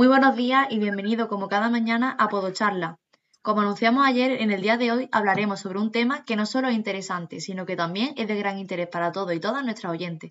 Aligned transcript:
Muy 0.00 0.08
buenos 0.08 0.34
días 0.34 0.66
y 0.70 0.78
bienvenido 0.78 1.28
como 1.28 1.50
cada 1.50 1.68
mañana 1.68 2.16
a 2.18 2.30
Podocharla. 2.30 2.98
Como 3.42 3.60
anunciamos 3.60 4.06
ayer, 4.06 4.40
en 4.40 4.50
el 4.50 4.62
día 4.62 4.78
de 4.78 4.90
hoy 4.90 5.10
hablaremos 5.12 5.60
sobre 5.60 5.78
un 5.78 5.92
tema 5.92 6.24
que 6.24 6.36
no 6.36 6.46
solo 6.46 6.68
es 6.68 6.74
interesante, 6.74 7.38
sino 7.38 7.66
que 7.66 7.76
también 7.76 8.14
es 8.16 8.26
de 8.26 8.34
gran 8.38 8.58
interés 8.58 8.88
para 8.88 9.12
todos 9.12 9.34
y 9.34 9.40
todas 9.40 9.62
nuestras 9.62 9.92
oyentes. 9.92 10.30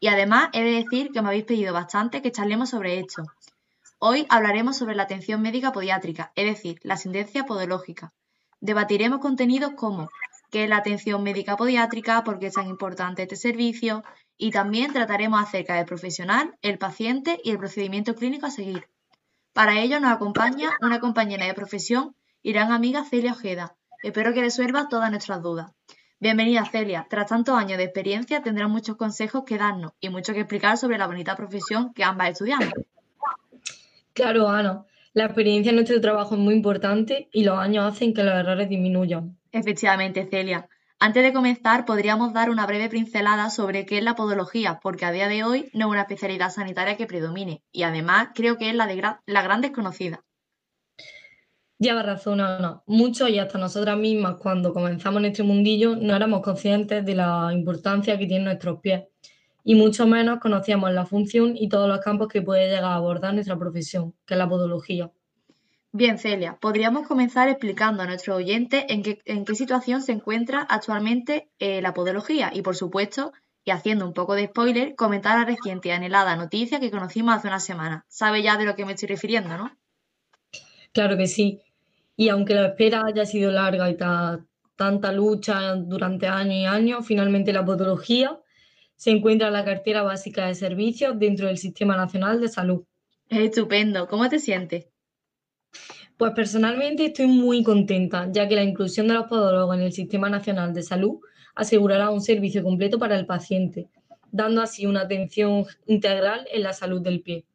Y 0.00 0.06
además 0.06 0.48
he 0.54 0.64
de 0.64 0.82
decir 0.82 1.10
que 1.12 1.20
me 1.20 1.28
habéis 1.28 1.44
pedido 1.44 1.74
bastante 1.74 2.22
que 2.22 2.32
charlemos 2.32 2.70
sobre 2.70 2.98
esto. 2.98 3.24
Hoy 3.98 4.24
hablaremos 4.30 4.78
sobre 4.78 4.94
la 4.94 5.02
atención 5.02 5.42
médica 5.42 5.70
podiátrica, 5.70 6.32
es 6.34 6.46
decir, 6.46 6.80
la 6.82 6.96
sentencia 6.96 7.44
podológica. 7.44 8.14
Debatiremos 8.60 9.20
contenidos 9.20 9.72
como 9.76 10.08
qué 10.50 10.64
es 10.64 10.70
la 10.70 10.78
atención 10.78 11.22
médica 11.22 11.58
podiátrica, 11.58 12.24
por 12.24 12.38
qué 12.38 12.46
es 12.46 12.54
tan 12.54 12.68
importante 12.68 13.24
este 13.24 13.36
servicio, 13.36 14.02
y 14.38 14.50
también 14.50 14.94
trataremos 14.94 15.42
acerca 15.42 15.74
del 15.74 15.84
profesional, 15.84 16.56
el 16.62 16.78
paciente 16.78 17.38
y 17.44 17.50
el 17.50 17.58
procedimiento 17.58 18.14
clínico 18.14 18.46
a 18.46 18.50
seguir. 18.50 18.88
Para 19.54 19.80
ello 19.80 20.00
nos 20.00 20.10
acompaña 20.10 20.70
una 20.80 20.98
compañera 20.98 21.46
de 21.46 21.54
profesión 21.54 22.16
y 22.42 22.52
gran 22.52 22.72
amiga 22.72 23.04
Celia 23.04 23.30
Ojeda. 23.30 23.76
Espero 24.02 24.34
que 24.34 24.40
resuelva 24.40 24.88
todas 24.88 25.12
nuestras 25.12 25.42
dudas. 25.42 25.70
Bienvenida 26.18 26.64
Celia, 26.64 27.06
tras 27.08 27.28
tantos 27.28 27.56
años 27.56 27.78
de 27.78 27.84
experiencia 27.84 28.42
tendrás 28.42 28.68
muchos 28.68 28.96
consejos 28.96 29.44
que 29.46 29.56
darnos 29.56 29.92
y 30.00 30.08
mucho 30.08 30.32
que 30.32 30.40
explicar 30.40 30.76
sobre 30.76 30.98
la 30.98 31.06
bonita 31.06 31.36
profesión 31.36 31.94
que 31.94 32.02
ambas 32.02 32.30
estudiamos. 32.30 32.74
Claro, 34.12 34.48
Ana, 34.48 34.86
la 35.12 35.26
experiencia 35.26 35.70
en 35.70 35.76
nuestro 35.76 36.00
trabajo 36.00 36.34
es 36.34 36.40
muy 36.40 36.54
importante 36.54 37.28
y 37.32 37.44
los 37.44 37.56
años 37.56 37.84
hacen 37.84 38.12
que 38.12 38.24
los 38.24 38.34
errores 38.34 38.68
disminuyan. 38.68 39.38
Efectivamente, 39.52 40.26
Celia. 40.28 40.68
Antes 41.06 41.22
de 41.22 41.34
comenzar, 41.34 41.84
podríamos 41.84 42.32
dar 42.32 42.48
una 42.48 42.64
breve 42.64 42.88
pincelada 42.88 43.50
sobre 43.50 43.84
qué 43.84 43.98
es 43.98 44.02
la 44.02 44.14
podología, 44.14 44.80
porque 44.82 45.04
a 45.04 45.12
día 45.12 45.28
de 45.28 45.44
hoy 45.44 45.68
no 45.74 45.84
es 45.84 45.90
una 45.90 46.00
especialidad 46.00 46.48
sanitaria 46.48 46.96
que 46.96 47.06
predomine 47.06 47.62
y 47.70 47.82
además 47.82 48.28
creo 48.34 48.56
que 48.56 48.70
es 48.70 48.74
la, 48.74 48.86
de 48.86 49.02
la 49.26 49.42
gran 49.42 49.60
desconocida. 49.60 50.24
Lleva 51.78 52.02
razón, 52.02 52.38
no. 52.38 52.82
Muchos 52.86 53.28
y 53.28 53.38
hasta 53.38 53.58
nosotras 53.58 53.98
mismas 53.98 54.36
cuando 54.36 54.72
comenzamos 54.72 55.18
en 55.18 55.26
este 55.26 55.42
mundillo 55.42 55.94
no 55.94 56.16
éramos 56.16 56.40
conscientes 56.40 57.04
de 57.04 57.14
la 57.14 57.50
importancia 57.52 58.18
que 58.18 58.26
tienen 58.26 58.46
nuestros 58.46 58.80
pies 58.80 59.02
y 59.62 59.74
mucho 59.74 60.06
menos 60.06 60.40
conocíamos 60.40 60.90
la 60.90 61.04
función 61.04 61.54
y 61.54 61.68
todos 61.68 61.86
los 61.86 62.00
campos 62.00 62.28
que 62.28 62.40
puede 62.40 62.68
llegar 62.70 62.84
a 62.84 62.94
abordar 62.94 63.34
nuestra 63.34 63.58
profesión, 63.58 64.14
que 64.24 64.32
es 64.32 64.38
la 64.38 64.48
podología. 64.48 65.12
Bien, 65.96 66.18
Celia, 66.18 66.58
podríamos 66.60 67.06
comenzar 67.06 67.48
explicando 67.48 68.02
a 68.02 68.06
nuestros 68.06 68.38
oyentes 68.38 68.84
en 68.88 69.04
qué, 69.04 69.20
en 69.26 69.44
qué 69.44 69.54
situación 69.54 70.02
se 70.02 70.10
encuentra 70.10 70.66
actualmente 70.68 71.48
eh, 71.60 71.80
la 71.82 71.94
podología 71.94 72.50
y, 72.52 72.62
por 72.62 72.74
supuesto, 72.74 73.32
y 73.64 73.70
haciendo 73.70 74.04
un 74.04 74.12
poco 74.12 74.34
de 74.34 74.48
spoiler, 74.48 74.96
comentar 74.96 75.38
la 75.38 75.44
reciente 75.44 75.90
y 75.90 75.92
anhelada 75.92 76.34
noticia 76.34 76.80
que 76.80 76.90
conocimos 76.90 77.36
hace 77.36 77.46
una 77.46 77.60
semana. 77.60 78.04
Sabe 78.08 78.42
ya 78.42 78.56
de 78.56 78.64
lo 78.64 78.74
que 78.74 78.84
me 78.84 78.94
estoy 78.94 79.06
refiriendo, 79.06 79.56
¿no? 79.56 79.70
Claro 80.92 81.16
que 81.16 81.28
sí. 81.28 81.60
Y 82.16 82.28
aunque 82.28 82.54
la 82.54 82.66
espera 82.66 83.04
haya 83.06 83.24
sido 83.24 83.52
larga 83.52 83.88
y 83.88 83.96
tanta 84.74 85.12
lucha 85.12 85.76
durante 85.76 86.26
años 86.26 86.54
y 86.56 86.64
años, 86.66 87.06
finalmente 87.06 87.52
la 87.52 87.64
podología 87.64 88.36
se 88.96 89.12
encuentra 89.12 89.46
en 89.46 89.52
la 89.52 89.64
cartera 89.64 90.02
básica 90.02 90.46
de 90.48 90.56
servicios 90.56 91.16
dentro 91.20 91.46
del 91.46 91.56
Sistema 91.56 91.96
Nacional 91.96 92.40
de 92.40 92.48
Salud. 92.48 92.82
Es 93.28 93.38
estupendo. 93.38 94.08
¿Cómo 94.08 94.28
te 94.28 94.40
sientes? 94.40 94.88
Pues 96.16 96.32
personalmente 96.32 97.06
estoy 97.06 97.26
muy 97.26 97.64
contenta, 97.64 98.28
ya 98.30 98.46
que 98.46 98.54
la 98.54 98.62
inclusión 98.62 99.08
de 99.08 99.14
los 99.14 99.26
podólogos 99.26 99.76
en 99.76 99.82
el 99.82 99.92
Sistema 99.92 100.30
Nacional 100.30 100.72
de 100.72 100.84
Salud 100.84 101.18
asegurará 101.56 102.10
un 102.10 102.20
servicio 102.20 102.62
completo 102.62 103.00
para 103.00 103.18
el 103.18 103.26
paciente, 103.26 103.88
dando 104.30 104.62
así 104.62 104.86
una 104.86 105.02
atención 105.02 105.66
integral 105.86 106.46
en 106.52 106.62
la 106.62 106.72
salud 106.72 107.00
del 107.02 107.20
pie. 107.20 107.46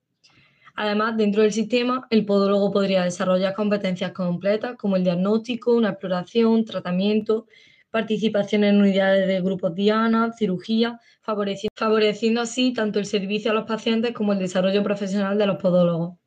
Además, 0.75 1.15
dentro 1.17 1.41
del 1.41 1.53
sistema, 1.53 2.05
el 2.09 2.25
podólogo 2.25 2.71
podría 2.71 3.03
desarrollar 3.03 3.53
competencias 3.53 4.11
completas 4.11 4.75
como 4.77 4.97
el 4.97 5.05
diagnóstico, 5.05 5.75
una 5.75 5.91
exploración, 5.91 6.65
tratamiento, 6.65 7.47
participación 7.91 8.65
en 8.65 8.81
unidades 8.81 9.25
de 9.27 9.41
grupos 9.41 9.73
diana, 9.73 10.33
cirugía, 10.33 10.99
favoreciendo, 11.21 11.73
favoreciendo 11.77 12.41
así 12.41 12.73
tanto 12.73 12.99
el 12.99 13.05
servicio 13.05 13.51
a 13.51 13.53
los 13.53 13.65
pacientes 13.65 14.13
como 14.13 14.33
el 14.33 14.39
desarrollo 14.39 14.83
profesional 14.83 15.37
de 15.37 15.47
los 15.47 15.57
podólogos. 15.61 16.18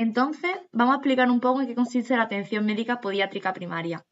Entonces, 0.00 0.52
vamos 0.72 0.94
a 0.94 0.96
explicar 0.96 1.30
un 1.30 1.40
poco 1.40 1.60
en 1.60 1.66
qué 1.66 1.74
consiste 1.74 2.16
la 2.16 2.22
atención 2.22 2.64
médica 2.64 3.02
podiátrica 3.02 3.52
primaria. 3.52 4.06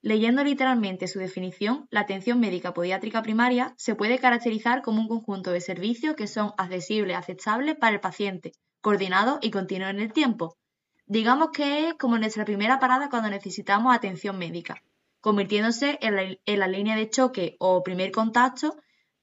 Leyendo 0.00 0.42
literalmente 0.42 1.06
su 1.06 1.18
definición, 1.18 1.86
la 1.90 2.00
atención 2.00 2.40
médica 2.40 2.72
podiátrica 2.72 3.20
primaria 3.20 3.74
se 3.76 3.94
puede 3.94 4.18
caracterizar 4.18 4.80
como 4.80 5.02
un 5.02 5.08
conjunto 5.08 5.50
de 5.50 5.60
servicios 5.60 6.16
que 6.16 6.28
son 6.28 6.54
accesibles 6.56 7.18
aceptables 7.18 7.76
para 7.76 7.92
el 7.92 8.00
paciente, 8.00 8.52
coordinados 8.80 9.38
y 9.42 9.50
continuos 9.50 9.90
en 9.90 10.00
el 10.00 10.14
tiempo. 10.14 10.56
Digamos 11.04 11.50
que 11.50 11.88
es 11.88 11.94
como 11.96 12.16
nuestra 12.16 12.46
primera 12.46 12.78
parada 12.78 13.10
cuando 13.10 13.28
necesitamos 13.28 13.94
atención 13.94 14.38
médica, 14.38 14.82
convirtiéndose 15.20 15.98
en 16.00 16.16
la, 16.16 16.22
en 16.22 16.58
la 16.58 16.68
línea 16.68 16.96
de 16.96 17.10
choque 17.10 17.56
o 17.58 17.82
primer 17.82 18.12
contacto 18.12 18.78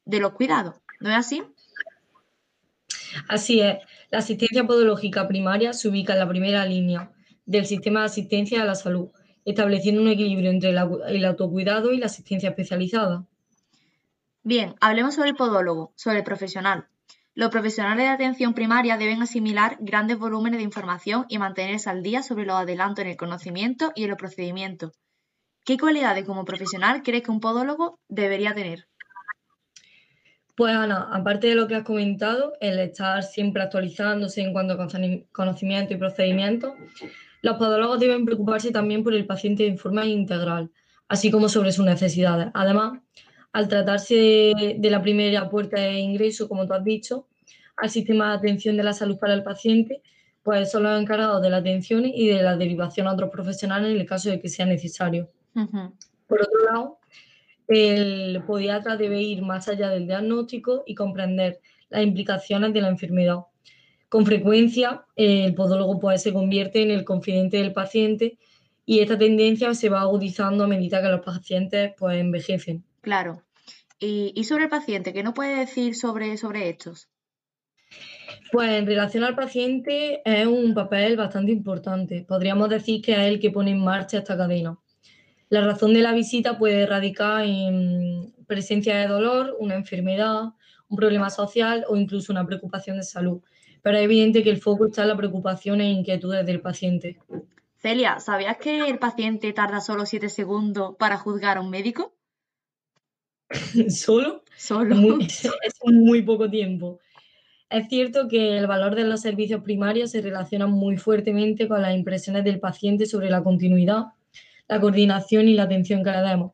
de 0.05 0.19
los 0.19 0.33
cuidados. 0.33 0.75
¿No 0.99 1.09
es 1.09 1.15
así? 1.15 1.41
Así 3.27 3.61
es, 3.61 3.77
la 4.09 4.19
asistencia 4.19 4.65
podológica 4.65 5.27
primaria 5.27 5.73
se 5.73 5.89
ubica 5.89 6.13
en 6.13 6.19
la 6.19 6.29
primera 6.29 6.65
línea 6.65 7.11
del 7.45 7.65
sistema 7.65 8.01
de 8.01 8.05
asistencia 8.07 8.61
a 8.61 8.65
la 8.65 8.75
salud, 8.75 9.09
estableciendo 9.45 10.01
un 10.01 10.07
equilibrio 10.07 10.51
entre 10.51 10.69
el 10.69 11.25
autocuidado 11.25 11.91
y 11.91 11.97
la 11.97 12.05
asistencia 12.05 12.49
especializada. 12.49 13.25
Bien, 14.43 14.75
hablemos 14.81 15.15
sobre 15.15 15.29
el 15.29 15.35
podólogo, 15.35 15.93
sobre 15.95 16.19
el 16.19 16.23
profesional. 16.23 16.87
Los 17.33 17.49
profesionales 17.49 18.05
de 18.05 18.09
atención 18.09 18.53
primaria 18.53 18.97
deben 18.97 19.21
asimilar 19.21 19.77
grandes 19.79 20.19
volúmenes 20.19 20.57
de 20.57 20.65
información 20.65 21.25
y 21.29 21.37
mantenerse 21.37 21.89
al 21.89 22.03
día 22.03 22.23
sobre 22.23 22.45
los 22.45 22.55
adelantos 22.55 23.05
en 23.05 23.11
el 23.11 23.17
conocimiento 23.17 23.91
y 23.95 24.03
en 24.03 24.09
los 24.09 24.17
procedimientos. 24.17 24.91
¿Qué 25.63 25.77
cualidades 25.77 26.25
como 26.25 26.43
profesional 26.43 27.03
crees 27.03 27.23
que 27.23 27.31
un 27.31 27.39
podólogo 27.39 27.99
debería 28.09 28.53
tener? 28.53 28.87
Pues 30.61 30.75
Ana, 30.75 31.07
aparte 31.11 31.47
de 31.47 31.55
lo 31.55 31.67
que 31.67 31.73
has 31.73 31.83
comentado, 31.83 32.53
el 32.61 32.77
estar 32.77 33.23
siempre 33.23 33.63
actualizándose 33.63 34.41
en 34.41 34.53
cuanto 34.53 34.73
a 34.73 34.87
conocimiento 35.31 35.91
y 35.95 35.97
procedimientos, 35.97 36.73
los 37.41 37.57
podólogos 37.57 37.99
deben 37.99 38.25
preocuparse 38.25 38.69
también 38.69 39.03
por 39.03 39.15
el 39.15 39.25
paciente 39.25 39.63
de 39.63 39.75
forma 39.75 40.05
integral, 40.05 40.69
así 41.07 41.31
como 41.31 41.49
sobre 41.49 41.71
sus 41.71 41.83
necesidades. 41.83 42.49
Además, 42.53 42.99
al 43.53 43.69
tratarse 43.69 44.53
de 44.77 44.89
la 44.91 45.01
primera 45.01 45.49
puerta 45.49 45.81
de 45.81 45.97
ingreso, 45.97 46.47
como 46.47 46.67
tú 46.67 46.73
has 46.73 46.83
dicho, 46.83 47.25
al 47.77 47.89
sistema 47.89 48.29
de 48.29 48.37
atención 48.37 48.77
de 48.77 48.83
la 48.83 48.93
salud 48.93 49.17
para 49.17 49.33
el 49.33 49.41
paciente, 49.41 50.03
pues 50.43 50.69
son 50.69 50.83
los 50.83 51.01
encargados 51.01 51.41
de 51.41 51.49
la 51.49 51.57
atención 51.57 52.05
y 52.05 52.27
de 52.27 52.43
la 52.43 52.55
derivación 52.55 53.07
a 53.07 53.13
otros 53.13 53.31
profesionales 53.31 53.89
en 53.95 53.99
el 53.99 54.05
caso 54.05 54.29
de 54.29 54.39
que 54.39 54.47
sea 54.47 54.67
necesario. 54.67 55.27
Por 56.27 56.39
otro 56.39 56.65
lado, 56.71 56.99
el 57.71 58.43
podiatra 58.45 58.97
debe 58.97 59.21
ir 59.21 59.41
más 59.41 59.67
allá 59.67 59.89
del 59.89 60.07
diagnóstico 60.07 60.83
y 60.85 60.95
comprender 60.95 61.59
las 61.89 62.03
implicaciones 62.03 62.73
de 62.73 62.81
la 62.81 62.89
enfermedad. 62.89 63.39
Con 64.09 64.25
frecuencia, 64.25 65.05
el 65.15 65.55
podólogo 65.55 65.99
pues, 65.99 66.21
se 66.21 66.33
convierte 66.33 66.81
en 66.81 66.91
el 66.91 67.05
confidente 67.05 67.57
del 67.57 67.71
paciente 67.71 68.37
y 68.85 68.99
esta 68.99 69.17
tendencia 69.17 69.73
se 69.73 69.87
va 69.87 70.01
agudizando 70.01 70.65
a 70.65 70.67
medida 70.67 71.01
que 71.01 71.07
los 71.07 71.21
pacientes 71.21 71.93
pues, 71.97 72.17
envejecen. 72.19 72.83
Claro. 72.99 73.43
¿Y, 73.99 74.43
sobre 74.43 74.63
el 74.63 74.69
paciente? 74.69 75.13
¿Qué 75.13 75.21
no 75.23 75.33
puede 75.33 75.55
decir 75.55 75.95
sobre, 75.95 76.35
sobre 76.35 76.69
estos? 76.69 77.07
Pues 78.51 78.71
en 78.71 78.87
relación 78.87 79.23
al 79.23 79.35
paciente 79.35 80.21
es 80.25 80.47
un 80.47 80.73
papel 80.73 81.15
bastante 81.15 81.51
importante. 81.51 82.25
Podríamos 82.27 82.67
decir 82.67 83.01
que 83.01 83.13
es 83.13 83.19
el 83.19 83.39
que 83.39 83.51
pone 83.51 83.71
en 83.71 83.79
marcha 83.79 84.17
esta 84.17 84.35
cadena. 84.35 84.77
La 85.51 85.59
razón 85.59 85.93
de 85.93 85.99
la 85.99 86.13
visita 86.13 86.57
puede 86.57 86.85
radicar 86.85 87.43
en 87.43 88.33
presencia 88.47 88.95
de 88.95 89.07
dolor, 89.07 89.57
una 89.59 89.75
enfermedad, 89.75 90.53
un 90.87 90.95
problema 90.95 91.29
social 91.29 91.83
o 91.89 91.97
incluso 91.97 92.31
una 92.31 92.45
preocupación 92.45 92.95
de 92.95 93.03
salud. 93.03 93.41
Pero 93.81 93.97
es 93.97 94.05
evidente 94.05 94.43
que 94.43 94.49
el 94.49 94.61
foco 94.61 94.85
está 94.85 95.01
en 95.01 95.09
la 95.09 95.17
preocupación 95.17 95.81
e 95.81 95.91
inquietudes 95.91 96.45
del 96.45 96.61
paciente. 96.61 97.19
Celia, 97.75 98.21
¿sabías 98.21 98.55
que 98.59 98.79
el 98.79 98.97
paciente 98.97 99.51
tarda 99.51 99.81
solo 99.81 100.05
7 100.05 100.29
segundos 100.29 100.95
para 100.97 101.17
juzgar 101.17 101.57
a 101.57 101.61
un 101.61 101.69
médico? 101.69 102.15
¿Solo? 103.89 104.45
Solo. 104.55 105.19
es 105.19 105.49
muy 105.83 106.21
poco 106.21 106.49
tiempo. 106.49 106.99
Es 107.69 107.89
cierto 107.89 108.29
que 108.29 108.57
el 108.57 108.67
valor 108.67 108.95
de 108.95 109.03
los 109.03 109.19
servicios 109.19 109.61
primarios 109.63 110.11
se 110.11 110.21
relaciona 110.21 110.65
muy 110.67 110.95
fuertemente 110.95 111.67
con 111.67 111.81
las 111.81 111.93
impresiones 111.93 112.45
del 112.45 112.61
paciente 112.61 113.05
sobre 113.05 113.29
la 113.29 113.43
continuidad 113.43 114.13
la 114.71 114.79
coordinación 114.79 115.49
y 115.49 115.53
la 115.53 115.63
atención 115.63 116.01
que 116.01 116.11
le 116.11 116.21
demos. 116.21 116.53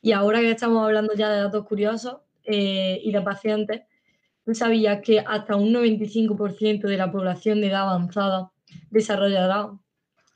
Y 0.00 0.12
ahora 0.12 0.38
que 0.38 0.52
estamos 0.52 0.84
hablando 0.84 1.14
ya 1.14 1.28
de 1.30 1.40
datos 1.40 1.66
curiosos 1.66 2.18
eh, 2.44 3.00
y 3.02 3.10
de 3.10 3.20
pacientes, 3.22 3.82
¿tú 4.44 4.54
sabías 4.54 5.00
que 5.02 5.18
hasta 5.18 5.56
un 5.56 5.72
95% 5.72 6.82
de 6.86 6.96
la 6.96 7.10
población 7.10 7.60
de 7.60 7.66
edad 7.66 7.88
avanzada 7.88 8.52
desarrollará 8.90 9.72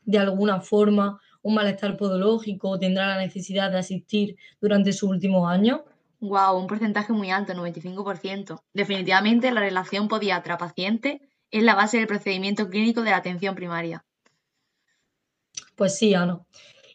de 0.03 0.19
alguna 0.19 0.61
forma 0.61 1.21
un 1.43 1.55
malestar 1.55 1.97
podológico 1.97 2.71
o 2.71 2.79
tendrá 2.81 3.07
la 3.07 3.19
necesidad 3.19 3.71
de 3.71 3.79
asistir 3.79 4.37
durante 4.61 4.93
sus 4.93 5.09
últimos 5.09 5.49
años? 5.49 5.83
Wow, 6.19 6.59
un 6.59 6.67
porcentaje 6.67 7.13
muy 7.13 7.31
alto, 7.31 7.53
95%. 7.53 8.61
Definitivamente 8.75 9.53
la 9.53 9.61
relación 9.61 10.09
podiatra-paciente 10.09 11.21
es 11.53 11.63
la 11.63 11.77
base 11.77 11.99
del 11.99 12.09
procedimiento 12.09 12.69
clínico 12.69 13.03
de 13.03 13.11
la 13.11 13.19
atención 13.19 13.55
primaria. 13.55 14.05
Pues 15.77 15.97
sí, 15.97 16.13
Ana. 16.15 16.41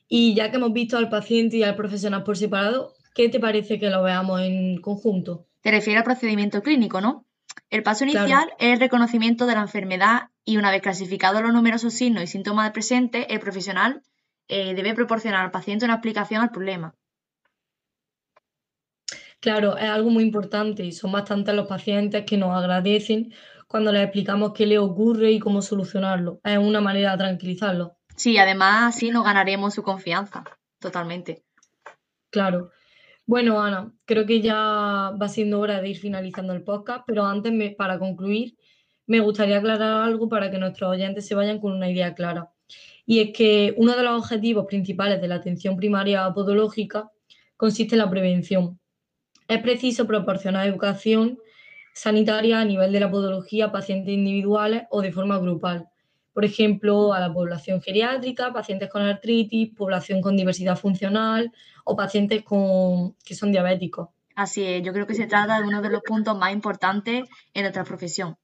Y 0.08 0.36
ya 0.36 0.52
que 0.52 0.58
hemos 0.58 0.74
visto 0.74 0.98
al 0.98 1.10
paciente 1.10 1.58
y 1.58 1.64
al 1.64 1.76
profesional 1.76 2.24
por 2.24 2.38
separado, 2.38 2.94
¿qué 3.16 3.30
te 3.30 3.40
parece 3.40 3.80
que 3.80 3.90
lo 3.90 4.04
veamos 4.04 4.42
en 4.42 4.80
conjunto? 4.82 5.48
Te 5.62 5.72
refieres 5.72 6.02
al 6.02 6.06
procedimiento 6.06 6.62
clínico, 6.62 7.02
¿no? 7.02 7.26
El 7.70 7.84
paso 7.84 8.04
inicial 8.04 8.52
es 8.60 8.74
el 8.74 8.80
reconocimiento 8.80 9.46
de 9.46 9.56
la 9.56 9.62
enfermedad 9.62 10.30
y 10.46 10.58
una 10.58 10.72
vez 10.72 10.82
clasificados 10.82 11.42
los 11.42 11.54
numerosos 11.54 11.94
signos 11.94 12.24
y 12.24 12.28
síntomas 12.28 12.72
presentes, 12.72 13.26
el 13.30 13.40
profesional 13.40 14.04
eh, 14.48 14.74
debe 14.76 14.94
proporcionar 14.94 15.46
al 15.46 15.52
paciente 15.52 15.86
una 15.86 15.96
explicación 15.96 16.42
al 16.42 16.52
problema. 16.52 16.96
Claro, 19.40 19.78
es 19.78 19.90
algo 19.90 20.10
muy 20.10 20.24
importante 20.24 20.86
y 20.86 20.92
son 20.92 21.12
bastantes 21.12 21.54
los 21.54 21.68
pacientes 21.68 22.24
que 22.26 22.38
nos 22.38 22.56
agradecen 22.56 23.34
cuando 23.68 23.92
les 23.92 24.04
explicamos 24.04 24.54
qué 24.54 24.66
le 24.66 24.80
ocurre 24.80 25.32
y 25.32 25.40
cómo 25.40 25.62
solucionarlo. 25.62 26.40
Es 26.44 26.58
una 26.58 26.80
manera 26.80 27.12
de 27.12 27.18
tranquilizarlo. 27.18 27.98
Sí, 28.16 28.38
además 28.38 28.96
así 28.96 29.10
nos 29.10 29.26
ganaremos 29.26 29.74
su 29.74 29.84
confianza, 29.84 30.44
totalmente. 30.80 31.44
Claro. 32.30 32.72
Bueno, 33.26 33.62
Ana, 33.62 33.92
creo 34.06 34.26
que 34.26 34.42
ya 34.42 35.12
va 35.20 35.28
siendo 35.30 35.60
hora 35.60 35.82
de 35.82 35.90
ir 35.90 35.98
finalizando 35.98 36.54
el 36.54 36.64
podcast, 36.64 37.04
pero 37.08 37.26
antes, 37.26 37.76
para 37.76 37.98
concluir, 37.98 38.56
me 39.08 39.20
gustaría 39.20 39.58
aclarar 39.58 40.04
algo 40.04 40.30
para 40.30 40.52
que 40.52 40.58
nuestros 40.58 40.92
oyentes 40.92 41.26
se 41.26 41.36
vayan 41.36 41.60
con 41.60 41.72
una 41.72 41.90
idea 41.90 42.14
clara. 42.14 42.52
Y 43.06 43.20
es 43.20 43.32
que 43.36 43.74
uno 43.78 43.96
de 43.96 44.04
los 44.04 44.22
objetivos 44.24 44.66
principales 44.68 45.20
de 45.22 45.28
la 45.28 45.36
atención 45.36 45.76
primaria 45.76 46.32
podológica 46.34 47.10
consiste 47.58 47.96
en 47.96 48.00
la 48.00 48.10
prevención. 48.10 48.80
Es 49.48 49.62
preciso 49.62 50.06
proporcionar 50.08 50.68
educación 50.68 51.40
sanitaria 51.94 52.60
a 52.60 52.66
nivel 52.66 52.92
de 52.92 53.00
la 53.00 53.12
podología 53.12 53.66
a 53.66 53.72
pacientes 53.72 54.14
individuales 54.14 54.84
o 54.90 55.02
de 55.02 55.12
forma 55.12 55.38
grupal 55.38 55.90
por 56.34 56.46
ejemplo, 56.46 57.14
a 57.14 57.20
la 57.20 57.32
población 57.32 57.82
geriátrica, 57.82 58.52
pacientes 58.52 58.90
con 58.90 59.04
artritis, 59.04 59.74
población 59.76 60.22
con 60.22 60.36
diversidad 60.36 60.76
funcional 60.76 61.52
o 61.86 61.96
pacientes 61.96 62.44
con, 62.44 63.16
que 63.24 63.36
son 63.36 63.52
diabéticos. 63.52 64.10
Así 64.36 64.64
es, 64.66 64.84
yo 64.84 64.94
creo 64.94 65.06
que 65.06 65.14
se 65.14 65.28
trata 65.28 65.62
de 65.62 65.68
uno 65.68 65.82
de 65.82 65.90
los 65.90 66.02
puntos 66.02 66.38
más 66.38 66.52
importantes 66.52 67.30
en 67.54 67.62
nuestra 67.62 67.84
profesión. 67.84 68.38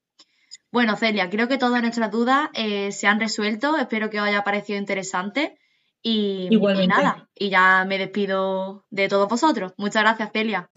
Bueno, 0.72 0.96
Celia, 0.96 1.30
creo 1.32 1.48
que 1.48 1.58
todas 1.58 1.82
nuestras 1.82 2.12
dudas 2.12 2.50
eh, 2.54 2.92
se 2.92 3.08
han 3.08 3.20
resuelto. 3.20 3.76
Espero 3.76 4.12
que 4.12 4.20
os 4.20 4.28
haya 4.28 4.44
parecido 4.44 4.78
interesante. 4.78 5.58
Y, 6.02 6.48
y 6.52 6.88
nada, 6.88 7.28
y 7.36 7.50
ya 7.50 7.84
me 7.86 7.98
despido 7.98 8.86
de 8.90 9.10
todos 9.10 9.28
vosotros. 9.28 9.74
Muchas 9.78 10.04
gracias, 10.04 10.30
Celia. 10.32 10.70